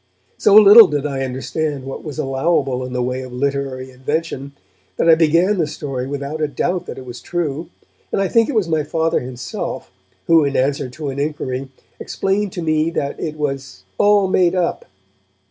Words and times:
So 0.39 0.55
little 0.55 0.87
did 0.87 1.05
I 1.05 1.23
understand 1.23 1.83
what 1.83 2.03
was 2.03 2.17
allowable 2.17 2.83
in 2.83 2.91
the 2.91 3.03
way 3.03 3.21
of 3.21 3.31
literary 3.31 3.91
invention 3.91 4.53
that 4.97 5.07
I 5.07 5.13
began 5.13 5.59
the 5.59 5.67
story 5.67 6.07
without 6.07 6.41
a 6.41 6.47
doubt 6.47 6.87
that 6.87 6.97
it 6.97 7.05
was 7.05 7.21
true, 7.21 7.69
and 8.11 8.19
I 8.19 8.27
think 8.27 8.49
it 8.49 8.55
was 8.55 8.67
my 8.67 8.83
Father 8.83 9.19
himself 9.19 9.91
who, 10.25 10.43
in 10.43 10.57
answer 10.57 10.89
to 10.89 11.09
an 11.09 11.19
inquiry, 11.19 11.69
explained 11.99 12.51
to 12.53 12.63
me 12.63 12.89
that 12.89 13.19
it 13.19 13.35
was 13.37 13.83
'all 13.99 14.27
made 14.27 14.55
up'. 14.55 14.85